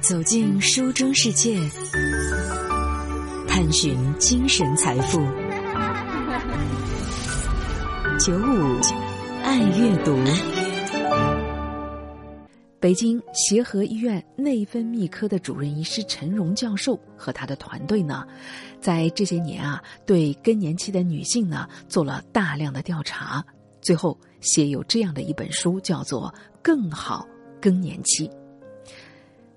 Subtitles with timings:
[0.00, 1.58] 走进书中世界，
[3.46, 5.18] 探寻精神财富。
[8.18, 8.80] 九五
[9.44, 10.16] 爱阅读。
[12.80, 18.26] 北京协和医院内分泌科的主任医师陈荣教授和他的团队呢，
[18.80, 23.44] 在这些年啊，对更年期的女性呢做了大量的调查，
[23.82, 26.32] 最后写有这样的一本书，叫做
[26.62, 27.26] 《更好
[27.60, 28.26] 更年期》。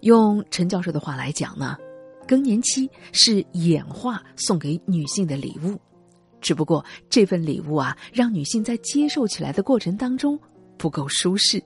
[0.04, 1.78] 用陈教授的话来讲呢，
[2.28, 5.80] 更年期是演化送给女性的礼物，
[6.42, 10.38] 只不过这份礼物啊，让女性在接受起来的过程当中
[10.78, 11.64] 不够舒适。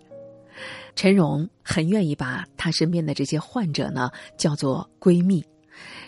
[0.95, 5.43] 陈荣很愿意把她身边的这些患者呢叫做闺蜜，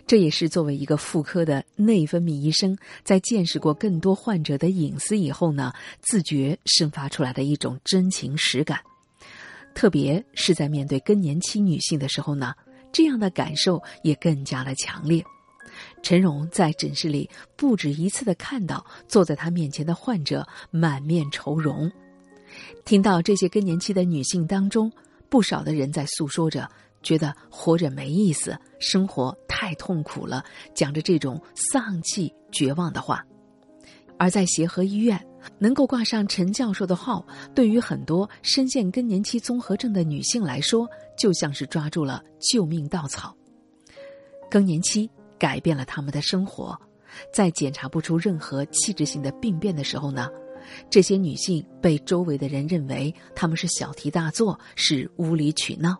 [0.05, 8.79] 这也是作为一个妇科的内分泌医生，在见识过更多患者的隐私以后呢，自觉生发出来的一种真情实感。
[9.73, 12.53] 特别是在面对更年期女性的时候呢，
[12.91, 15.23] 这样的感受也更加的强烈。
[16.01, 21.89] 陈荣在诊室里不止一次的看到坐在他面前的患者满面愁容。
[22.83, 24.91] 听到这些更年期的女性当中，
[25.29, 26.67] 不少的人在诉说着，
[27.03, 33.23] 觉得活着没意思，生活太痛苦了，讲着这种丧气、绝望的话。
[34.17, 35.23] 而在协和医院，
[35.57, 40.87] 能够挂上陈教授的号，对于很多深陷更年期综合症的女性来说，
[41.17, 43.35] 就像是抓住了救命稻草。
[44.49, 46.77] 更年期改变了他们的生活，
[47.33, 50.29] 在检查不出任何器质性的病变的时候呢？
[50.89, 55.97] 这些女性被周围的人认为她们是小题大做，是无理取闹。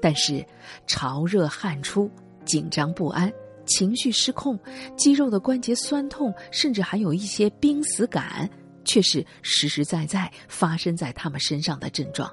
[0.00, 0.42] 但是，
[0.86, 2.10] 潮热汗出、
[2.46, 3.30] 紧张不安、
[3.70, 4.58] 情绪失控、
[4.96, 8.50] 肌肉的关节酸痛，甚至还有一些濒死感，
[8.84, 12.28] 却是实实在在发生在他们身上的症状。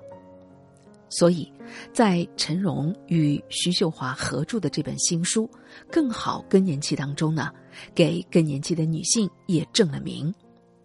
[1.09, 1.49] 所以，
[1.93, 5.47] 在陈荣与徐秀华合著的这本新书
[5.89, 7.49] 《更好更年期》当中呢，
[7.95, 10.33] 给更年期的女性也正了名。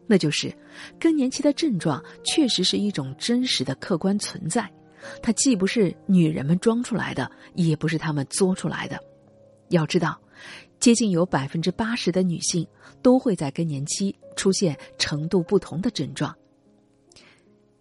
[0.06, 0.54] 那就是，
[1.00, 4.70] 更年期的症状确实是一种真实的客观存在，
[5.22, 9.00] 它既不是女人们装出来的，也不是她们作出来的。
[9.70, 10.20] 要知道，
[10.82, 12.66] 接近有百分之八十的女性
[13.02, 16.36] 都会在更年期出现程度不同的症状。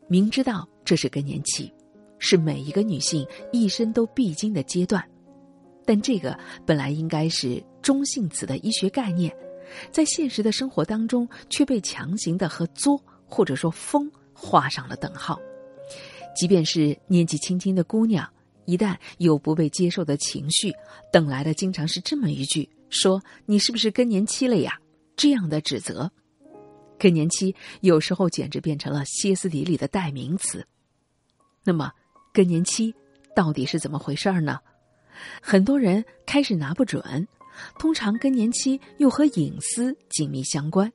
[0.07, 1.73] 明知道这是更年期，
[2.19, 5.03] 是每一个女性一生都必经的阶段，
[5.83, 9.35] 但这个本来应该是中性词的医学概念。
[9.89, 15.41] 在现实的生活当中，却被强行的和作或者说疯画上了等号。
[16.35, 18.31] 即便是年纪轻轻的姑娘，
[18.65, 20.71] 一旦有不被接受的情绪，
[21.11, 24.79] 等来的经常是这么一句：“说你是不是更年期了呀？”
[25.17, 26.11] 这样的指责，
[26.99, 30.67] 更年期有时候简直变成了歇斯底里的代名词。
[31.63, 31.91] 那么，
[32.31, 32.93] 更年期
[33.35, 34.59] 到底是怎么回事儿呢？
[35.41, 37.27] 很多人开始拿不准。
[37.77, 40.91] 通常更年期又和隐私紧密相关，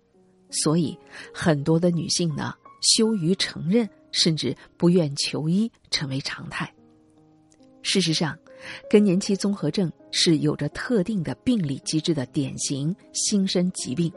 [0.51, 0.99] 所以
[1.33, 6.75] 很多的女性呢羞于承认，甚至不愿求医，成为常态。
[7.83, 8.37] 事实上，
[8.89, 14.13] 更年期综合症是有着特定的病理机制的典型新生疾病。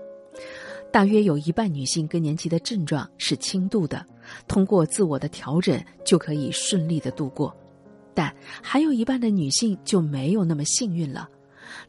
[0.91, 4.03] 大约有一半女性更年期的症状是轻度的，
[4.47, 7.55] 通过自我的调整就可以顺利的度过，
[8.15, 11.29] 但还有一半的女性就没有那么幸运了。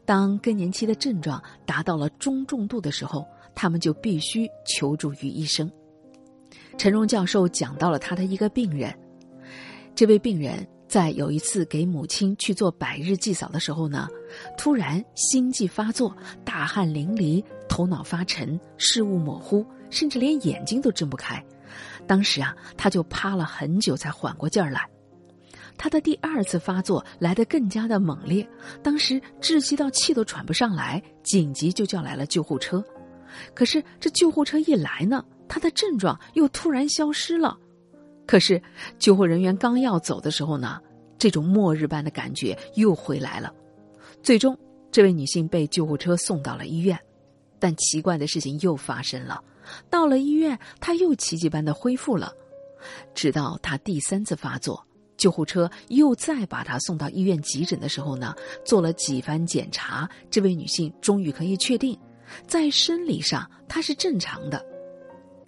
[0.05, 3.25] 当更年期的症状达到了中重度的时候，
[3.55, 5.71] 他们就必须求助于医生。
[6.77, 8.95] 陈荣教授讲到了他的一个病人，
[9.95, 14.09] 这位病人在有一次给母亲去做百日祭扫的时候呢，
[14.57, 16.13] 突然心悸发作，
[16.43, 21.41] 大汗淋漓，头脑发沉，视物模糊，甚至连眼睛都睁不开。
[22.05, 24.85] 当时啊，他就趴了很久才缓过劲儿来。
[25.77, 28.45] 他的第二次发作来得更加的猛烈，
[28.83, 32.83] 当时窒息到气都喘不上来，紧急就叫来了救护车。
[33.55, 37.57] 可是这救护车一来呢，他的症状又突然消失了。
[38.31, 38.61] 可是
[38.97, 40.79] 救护人员刚要走的时候呢，
[41.17, 43.53] 这种末日般的感觉又回来了。
[44.23, 44.57] 最终，
[44.89, 46.97] 这位女性被救护车送到了医院，
[47.59, 49.43] 但奇怪的事情又发生了，
[49.89, 52.33] 到了医院，她又奇迹般的恢复了，
[53.13, 54.81] 直到她第三次发作。
[55.17, 58.33] 救护车又再把她送到医院急诊的时候呢，
[58.63, 61.99] 做了几番检查，这位女性终于可以确定，
[62.47, 64.65] 在生理上她是正常的。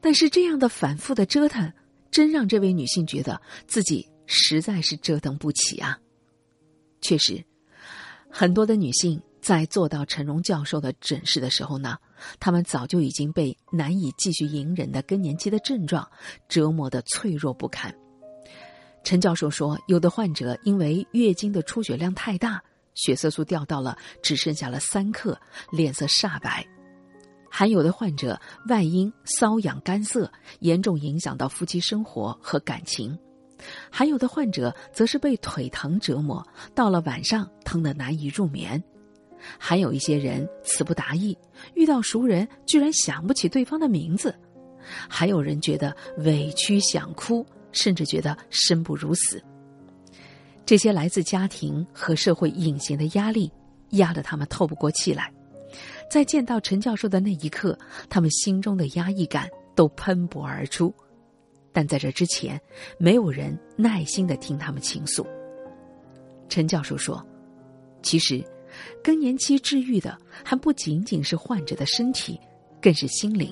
[0.02, 1.72] 但是这样的反复的折腾，
[2.14, 5.98] 真让这位女性觉得自己实在是折腾不起啊。
[7.02, 7.44] 确实，
[8.30, 11.98] 很多的女性在做到陈荣教授的诊室的时候呢，
[12.40, 16.08] 她们早就已经被难以继续隐忍的更年期的症状
[16.48, 17.94] 折磨得脆弱不堪。
[19.04, 22.64] 陈教授说，有的患者因为月经的出血量太大，
[22.94, 25.36] 血色素掉到了只剩下了三克，
[25.72, 26.64] 脸色煞白；
[27.56, 33.16] 还有的患者外阴瘙痒干涩，严重影响到夫妻生活和感情；
[33.92, 38.82] 还有的患者则是被腿疼折磨，到了晚上疼得难以入眠；
[39.60, 41.38] 还有一些人词不达意，
[41.76, 44.32] 遇到熟人居然想不起对方的名字；
[45.08, 47.46] 还有人觉得委屈想哭。
[47.76, 49.44] 甚至觉得生不如死。
[50.64, 53.52] 这些来自家庭和社会隐形的压力，
[53.94, 55.34] 压得他们透不过气来。
[56.14, 57.76] 在见到陈教授的那一刻，
[58.08, 60.94] 他们心中的压抑感都喷薄而出。
[61.72, 62.62] 但在这之前，
[63.00, 65.26] 没有人耐心的听他们倾诉。
[66.48, 67.20] 陈教授说
[68.04, 68.46] ：“其实，
[69.04, 72.40] 更年期治愈的还不仅仅是患者的身体，
[72.80, 73.52] 更是心灵。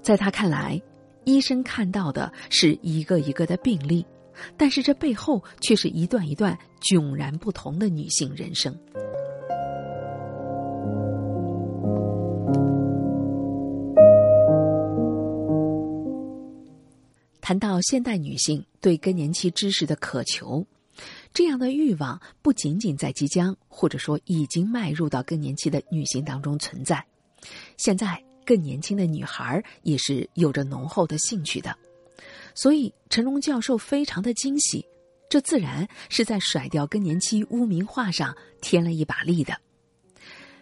[0.00, 0.80] 在他看来。”
[1.24, 4.06] 医生看到的是一个一个的病例，
[4.56, 8.74] 但是这背后却是一段一段迥然不同的女性人生。
[17.44, 20.66] 谈到现代女性对更年期知识的渴求，
[21.34, 27.04] 这样的欲望不仅仅在即将或者说已经迈入到更年期的女性当中存在，
[27.76, 28.18] 现在。
[28.46, 31.74] 更年轻的女孩儿也是有着浓厚的兴趣的，
[32.54, 34.84] 所以陈荣教授非常的惊喜，
[35.30, 39.58] 这自然是在甩掉更年期污名化上添了一把力的。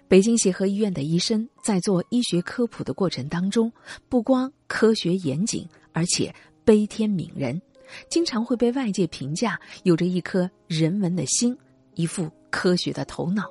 [0.07, 3.73] 北京协和医院的医生在做医学科普的过程当中，
[4.09, 6.33] 不光科学严谨，而且
[6.65, 7.61] 悲天悯人，
[8.09, 11.57] 经常会被外界评价有着一颗人文的心，
[11.95, 13.45] 一副科学的头脑。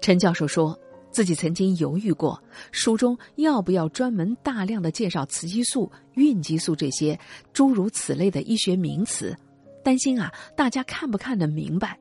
[0.00, 0.78] 陈教授说。
[1.12, 2.38] 自己曾经犹豫过，
[2.72, 7.18] 书中要不要专门大量的介绍雌激素、孕激素这些
[7.54, 9.34] 诸如此类的医学名词，
[9.82, 11.98] 担心啊大家看不看得明白。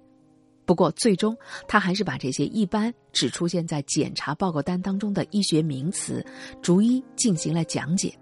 [0.66, 1.34] 不过最终
[1.66, 6.22] 他还是把这些一般只出现在检查报告单当中的医学名词，
[6.62, 8.14] 逐一进行了讲解。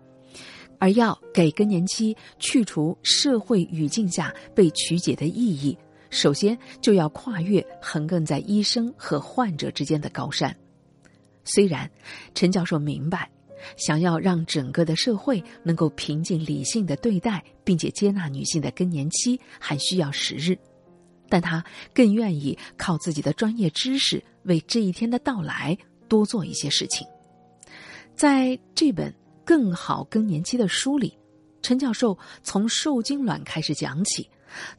[0.83, 5.77] 而要给更年期去除社会语境下被曲解的意义，
[6.09, 10.53] 首先就要跨越横亘在医生和患者之间的高山。
[11.45, 11.89] 虽然
[12.35, 13.31] 陈教授明白，
[13.77, 20.57] 想要让整个的社会能够平静理性的对待并且接纳女性的更年期还需要时日，
[21.29, 21.63] 但他
[21.93, 25.77] 更愿意靠自己的专业知识为这一天的到来
[26.09, 27.07] 多做一些事情。
[28.15, 29.09] 在这本
[29.45, 31.17] 《更好更年期》的梳理，
[31.61, 34.29] 陈教授从受精卵开始讲起，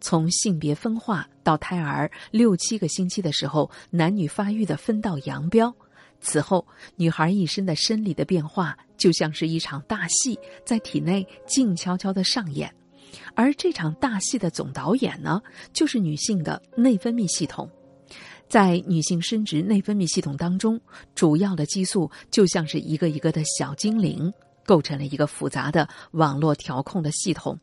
[0.00, 5.74] 从性别分化到胎儿六七个星期的时候男女发育的分道扬镳。
[6.20, 6.66] 此后，
[6.96, 12.74] 女孩一生的生理的变化就像是一场大戏，在体内静悄悄的上演，
[13.34, 15.42] 而这场大戏的总导演呢，
[15.74, 17.70] 就是女性的内分泌系统。
[18.48, 20.80] 在女性生殖内分泌系统当中，
[21.14, 24.32] 主要的激素就像是一个一个的小精灵，
[24.64, 27.58] 构成了一个复杂的网络调控的系统，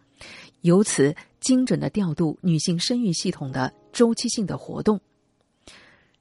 [0.62, 5.00] 由此精准的调度女性生育系统的周期性的活动。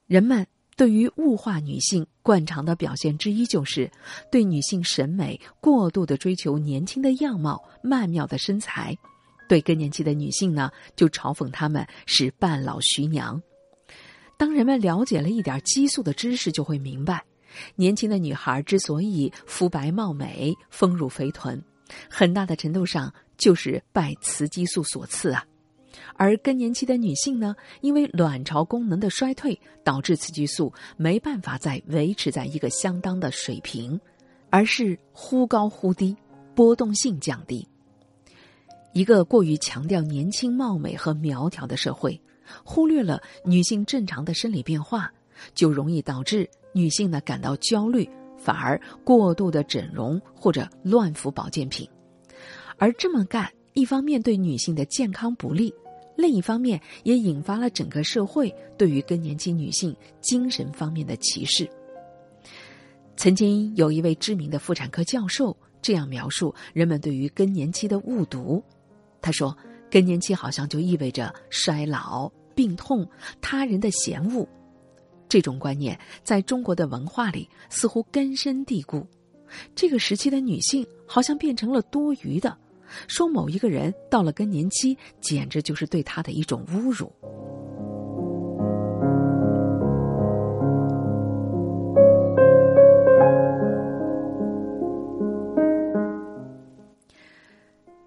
[0.07, 0.45] 人们。
[0.77, 3.91] 对于物化女性惯常的表现之一，就是
[4.31, 8.95] 对女性审美过度的追求年轻的样貌、曼妙的身材；
[9.47, 13.39] 对更年期的女性呢，就嘲讽她们是半老徐娘。
[14.37, 17.23] 当人们了解了一点激素的知识，就会明白，
[17.75, 21.61] 年轻的女孩之所以肤白貌美、丰乳肥臀，
[22.09, 25.45] 很大的程度上就是拜雌激素所赐啊。
[26.15, 33.99] 而更年期的女性呢，因为卵巢功能的衰退，导致雌激素没办法再维持在一个相当的水平，
[34.49, 36.15] 而是忽高忽低，
[36.53, 37.67] 波动性降低。
[38.93, 42.19] 一个过于强调年轻貌美和苗条的社会，
[42.63, 45.11] 忽略了女性正常的生理变化，
[45.55, 51.87] 就容易导致女性呢感到焦虑，反而过度的整容或者乱服保健品。
[52.77, 55.73] 而这么干，一方面对女性的健康不利。
[56.17, 61.67] 另一方面，也引发了整个社会对于更年期女性精神方面的歧视。
[63.15, 68.63] 曾经有一位知名的妇产科教授这样描述人们对于更年期的误读：
[69.21, 69.55] 他说，
[69.89, 73.07] 更年期好像就意味着衰老、病痛、
[73.39, 74.47] 他人的嫌恶。
[75.31, 79.07] 这种观念在中国的文化里似乎根深蒂固。
[79.73, 82.57] 这个时期的女性好像变成了多余的。
[83.07, 87.09] 说某一个人到了更年期，简直就是对他的一种侮辱。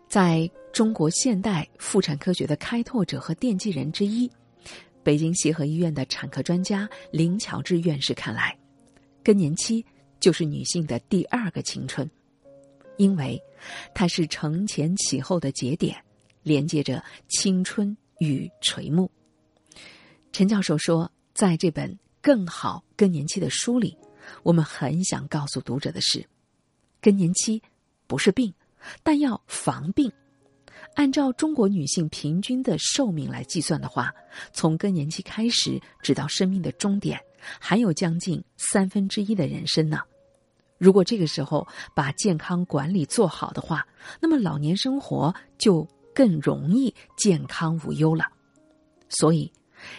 [0.06, 4.30] 在中国现代妇产科学的开拓者和奠基人之一，
[5.04, 8.58] 北京协和医院的产科专家林乔治院士看来，
[9.22, 9.84] 更年期
[10.18, 12.10] 就是女性的第二个青春，
[12.96, 13.40] 因为
[13.94, 16.02] 它是承前启后的节点，
[16.42, 19.10] 连接着青春与垂暮。
[20.32, 21.90] 陈教授说，在这本
[22.22, 23.96] 《更好更年期》的书里，
[24.42, 26.26] 我们很想告诉读者的是，
[27.02, 27.62] 更年期
[28.06, 28.52] 不是病，
[29.02, 30.10] 但要防病。
[30.94, 34.12] 按照中国女性平均的寿命来计算的话，
[34.52, 37.20] 从更年期开始，直到生命的终点，
[37.58, 40.00] 还有将近三分之一的人生呢。
[40.78, 43.86] 如果这个时候把健康管理做好的话，
[44.20, 48.24] 那么老年生活就更容易健康无忧了。
[49.08, 49.52] 所以。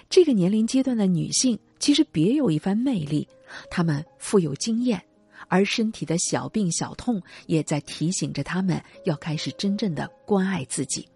[0.10, 3.28] 这个年龄阶段的女性其实别有一番魅力，
[3.70, 5.00] 她们富有经验，
[5.48, 11.08] 而身体的小病小痛也在提醒着他们要开始真正的关爱自己。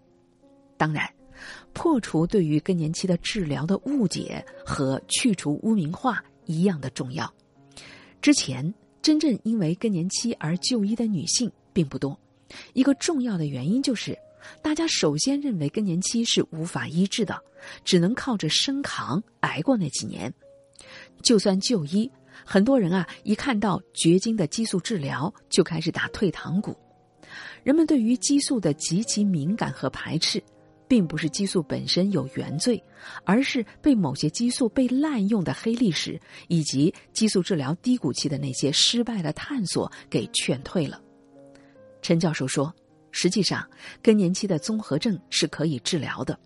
[0.76, 1.12] 当然，
[1.72, 7.32] 破除对于更年期的治疗的误解和去除污名化一样的重要。
[8.22, 12.18] 之前真正因为更年期而就医的女性并不多，
[12.72, 14.18] 一个重要的原因就是。
[14.62, 17.38] 大家首先认为更年期是无法医治的，
[17.84, 20.32] 只能靠着生扛挨过那几年。
[21.22, 22.10] 就算就医，
[22.44, 26.76] 很多人啊一看到绝经的激素治疗就开始打退堂鼓。
[27.62, 30.42] 人们对于激素的极其敏感和排斥，
[30.88, 32.82] 并不是激素本身有原罪，
[33.24, 41.00] 而是被某些激素被滥用的黑历史以及激素治疗低谷期的那些失败的探索给劝退了。
[42.02, 42.74] 陈教授说。
[43.12, 43.68] 实际上，
[44.00, 46.38] 更年期的综合症是可以治疗的。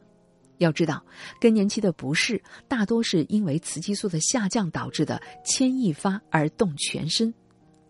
[0.64, 1.04] 要知道，
[1.40, 7.32] 更年期的不适大多是因为雌激素的下降导致的牵一发而动全身。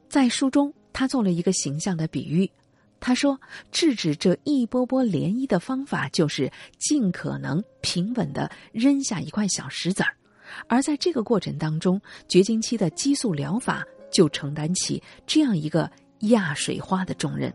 [0.08, 2.50] 在书中，他做了一个形象的比喻，
[3.00, 3.40] 他说
[3.72, 10.14] ：“制止这一波波涟漪的方法，就是尽可能平稳的扔下一块小石子儿，
[10.68, 15.90] 而在这个过程当中，绝经期的激素疗法就承担起这样一个
[16.20, 17.52] 压水花的重任。”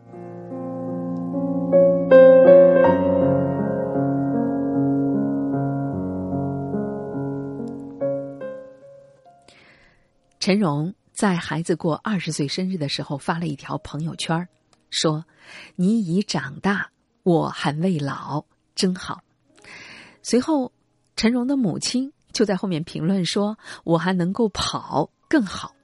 [10.40, 14.48] 陈荣在孩子过二十岁生日的时候发了一条朋友圈
[14.90, 15.26] 说
[15.76, 16.90] ：“你已长大，
[17.24, 19.22] 我还未老，真好。”
[20.24, 20.72] 随后，
[21.18, 25.76] 陈荣的母亲就在后面评论说：“我还能够跑，更好。”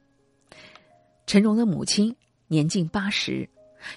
[1.27, 2.15] 陈荣的母亲
[2.47, 3.49] 年近八十，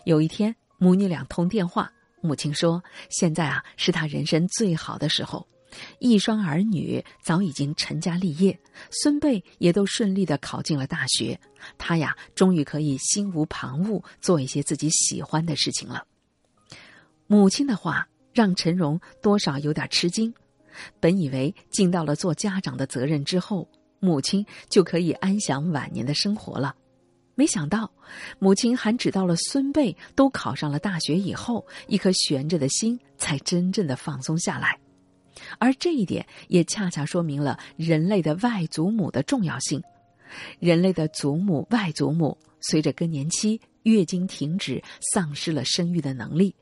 [0.04, 5.46] 有一天母女俩通电话，母亲说：“现在啊，是他人生最好的时候。”
[5.98, 8.58] 一双儿女早已经成家立业，
[8.90, 11.38] 孙辈也都顺利的考进了大学，
[11.76, 16.04] 他呀，终于可以心无旁骛做一些自己喜欢的事情了。
[17.26, 20.32] 母亲的话让陈荣多少有点吃惊，
[21.00, 23.68] 本以为尽到了做家长的责任之后，
[24.00, 26.74] 母亲就可以安享晚年的生活了，
[27.34, 27.92] 没想到，
[28.38, 34.78] 母亲还只到了孙辈都考上了大学以后，一颗悬着的心才真正的放松下来。
[35.58, 39.82] 而这一点也恰恰说明了人类的外祖母的重要性。
[40.58, 46.54] 人类的祖母、外祖母随着更年期、月经停止，丧失了生育的能力。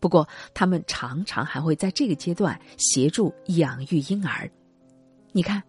[0.00, 4.50] 不过，他们常常还会在这个阶段协助养育婴儿。
[5.30, 5.62] 你看，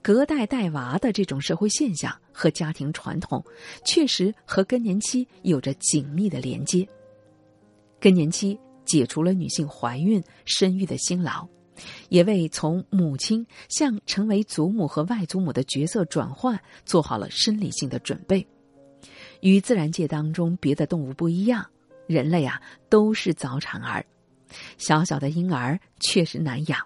[0.00, 3.44] 隔代带娃的这种社会现象和家庭传统，
[3.84, 6.86] 确实和更年期有着紧密的连接。
[8.00, 11.44] 更年期解除了女性怀孕、生育的辛劳。
[12.08, 18.46] 也为从母亲向成为祖母和外祖母的角色转换做好了生理性的准备。
[19.40, 21.66] 与自然界当中别的动物不一样，
[22.06, 24.04] 人类啊都是早产儿。
[24.76, 26.78] 小小的婴儿确实难养，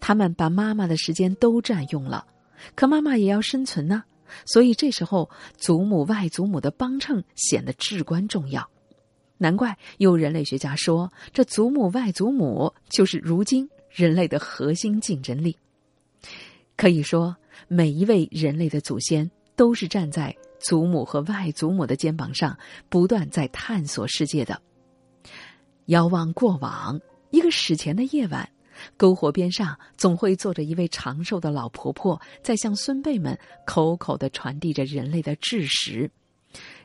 [0.00, 2.26] 他们把妈妈的时间都占用了。
[2.74, 4.02] 可妈妈也要生存呢，
[4.46, 8.68] 所以这时候祖母、外祖母的帮衬显得至关重要。
[9.38, 13.68] 难怪有人类学家说，这祖母、外祖母就是如今。
[13.92, 15.56] 人类的核心竞争力，
[16.76, 17.36] 可以说，
[17.68, 22.58] 每一位人类的祖先都是站在祖母和外祖母的肩膀上，
[22.88, 24.60] 不断在探索世界的。
[25.86, 26.98] 遥望过往，
[27.30, 28.48] 一个史前的夜晚，
[28.96, 36.10] 篝火边上总会坐着一位长寿的老婆婆，在向孙辈们口口的传递着人类的知识。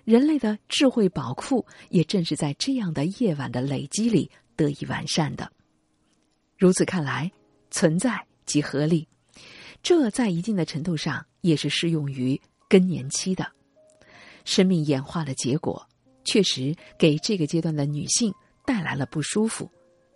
[0.03, 5.49] 人类的智慧宝库，也正是在这样的夜晚的累积里得以完善的。
[6.57, 7.31] 如此看来，
[7.69, 9.07] 存在即合理，
[9.83, 13.45] 这在一定的程度上也是适用于更年期的。
[14.43, 15.87] 生命演化的结果，
[16.23, 18.33] 确实给这个阶段的女性
[18.65, 19.69] 带来了不舒服，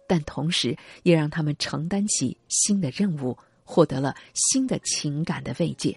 [0.08, 5.96] 但同时也让他们承担起新的任务，获得了新的情感的慰藉。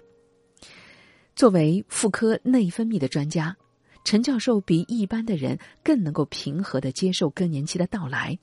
[1.34, 3.56] 作为妇科内分泌的专家，
[4.04, 8.38] 陈教授比一般的人更能够平和的接受更年期的到来。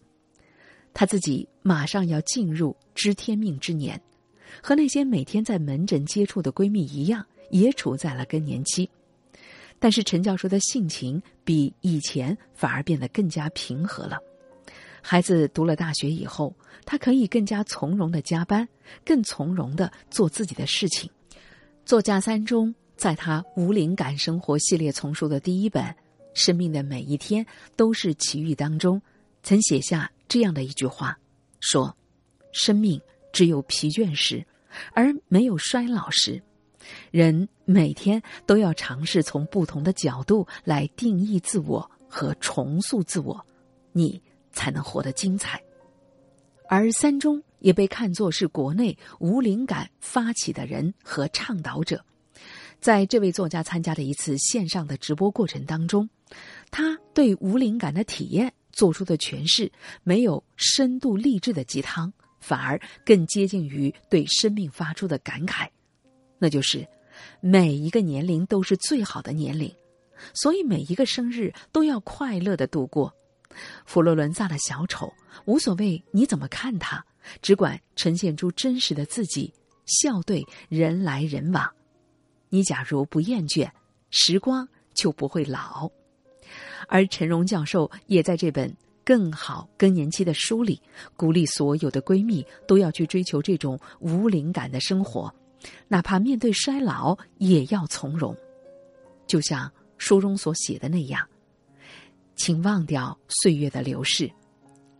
[0.94, 4.00] 他自己马上要进入知天命之年，
[4.62, 8.90] 和那些每天在门诊接触的闺蜜一样，也处在了更年期。
[9.80, 14.20] 但是陈教授的性情比以前反而变得更加平和了。
[15.02, 16.54] 孩子读了大学以后，
[16.86, 18.68] 他可以更加从容的加班，
[19.04, 21.10] 更从容的做自己的事情。
[21.84, 25.84] 作家三中在他无灵感生活系列丛书的第一本
[26.36, 27.44] 《生命的每一天
[27.76, 29.02] 都是奇遇》当中，
[29.42, 31.20] 曾写下这样的一句话：
[31.60, 31.94] 说，
[32.54, 33.02] 生命
[33.34, 34.48] 只有疲倦时，
[34.94, 36.42] 而没有衰老时。
[37.12, 43.46] 人每天都要尝试从不同的角度来定义自我和重塑自我，
[43.92, 44.22] 你。
[44.54, 45.64] 才能活得精彩，
[46.68, 52.04] 而三中也被看作是国内无灵感发起的人和倡导者。
[52.82, 56.10] 在这位作家参加的一次线上的直播过程当中，
[56.70, 59.72] 他对无灵感的体验做出的诠释，
[60.04, 65.68] 没有深度励志的鸡汤，反而更接近于对生命发出的感慨，
[66.40, 66.88] 那就是
[67.40, 69.74] 每一个年龄都是最好的年龄，
[70.34, 73.14] 所以每一个生日都要快乐的度过。
[73.86, 75.14] 佛罗伦萨的小丑，
[75.46, 77.06] 无所谓你怎么看他，
[77.42, 79.54] 只管呈现出真实的自己，
[79.86, 81.70] 笑对人来人往。
[82.50, 83.70] 你假如不厌倦，
[84.10, 85.92] 时光就不会老。
[86.88, 88.70] 而陈荣教授也在这本
[89.04, 90.82] 《更好更年期》的书里，
[91.16, 95.34] 鼓励所有的闺蜜都要去追求这种无灵感的生活，
[95.88, 98.36] 哪怕面对衰老也要从容。
[99.28, 101.28] 就像书中所写的那样。
[102.36, 104.32] 请忘掉岁月的流逝，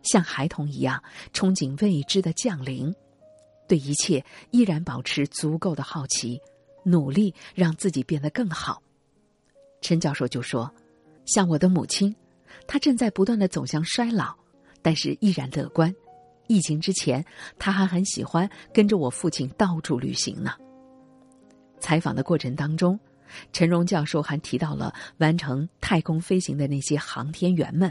[0.04, 1.02] 像孩童一样
[1.32, 2.94] 憧憬未知的降临，
[3.66, 6.40] 对一切依然保持足够的好奇，
[6.84, 8.80] 努力让自己变得更好。
[9.80, 10.72] 陈教授就说
[11.24, 12.14] ：“像我的母亲，
[12.66, 14.34] 她正在不断的走向衰老，
[14.80, 15.94] 但是依然乐观。
[16.46, 17.24] 疫情之前，
[17.58, 20.52] 她还很喜欢跟着我父亲到处旅行呢。”
[21.80, 22.98] 采访的过程当中。
[23.50, 27.90] 陈荣教授还提到了完成太空飞行的那些航天员们，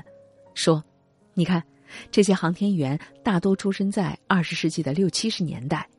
[0.53, 0.83] 说
[1.33, 1.63] ：“你看，
[2.11, 5.89] 这些航天员大多出生在二十世纪的六七十年代，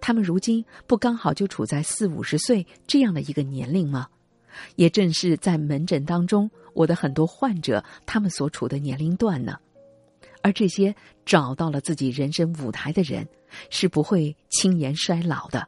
[0.00, 4.06] 他们如今不刚好就处在四五十岁这样的一个年龄吗？
[4.76, 9.58] 也正是在门诊当中，我的很多患者他们所处的年龄段呢。
[10.42, 13.26] 而这些找到了自己人生舞台的人，
[13.70, 15.66] 是不会轻言衰老的，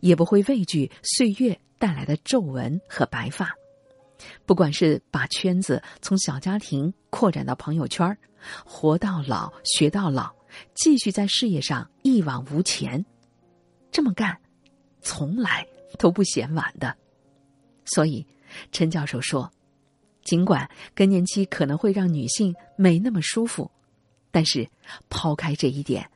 [0.00, 3.52] 也不会畏惧岁月。”带来的皱纹和白发，
[4.46, 8.16] 不管是把圈子从小家庭扩展到朋友圈
[8.64, 10.32] 活到老学到老，
[10.72, 13.04] 继续在事业上一往无前，
[13.90, 14.34] 这么干，
[15.02, 15.66] 从来
[15.98, 16.96] 都不嫌晚的。
[17.84, 18.26] 所以，
[18.72, 19.50] 陈教授说，
[20.22, 23.70] 尽管更年期可能会让女性没那么舒服，
[24.30, 24.68] 但是
[25.08, 26.10] 抛开这一点。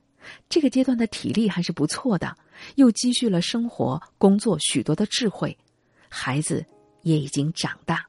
[0.48, 2.37] 这个阶段的体力还是不错的，
[2.76, 5.57] 又积蓄了生活、工作许多的智慧，
[6.09, 6.64] 孩子
[7.02, 8.07] 也已经长大。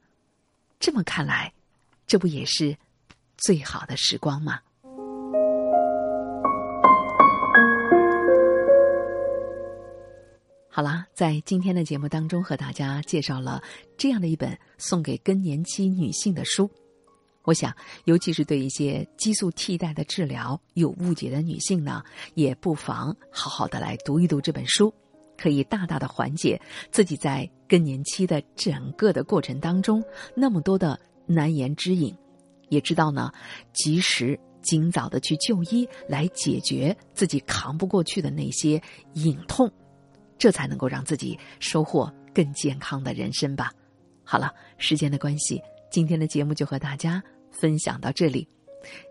[0.78, 1.52] 这么看来，
[2.06, 2.76] 这不也是
[3.36, 4.60] 最好的时光吗？
[10.80, 13.62] 好啦，在今天的节目当中，和大家介绍了
[13.98, 16.70] 这样的一本送给更年期女性的书。
[17.42, 24.90] 我想，尤其是对一些激素替代的治疗有误解的女性呢，也不妨好好的来读一读这本书，
[25.36, 26.58] 可以大大的缓解
[26.90, 30.02] 自己在更年期的整个的过程当中
[30.34, 32.16] 那么多的难言之隐，
[32.70, 33.30] 也知道呢，
[33.74, 39.70] 及时尽早的去就医来解决自己扛不过去的那些隐痛，
[40.40, 43.70] 这才能够让自己收获更健康的人生吧。
[44.24, 45.62] 好了，时间的关系。
[45.90, 48.48] 今天的节目就和大家分享到这里，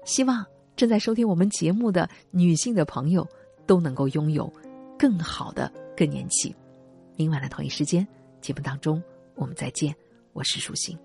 [0.06, 0.44] 希望
[0.76, 3.28] 正在收听我们节目的女性的朋友
[3.68, 4.52] 都能够拥有
[4.98, 6.56] 更好的更年期。
[7.16, 8.08] 明晚的同一时间，
[8.42, 9.02] 节目当中
[9.36, 9.94] 我们再见，
[10.34, 10.98] 我是舒心。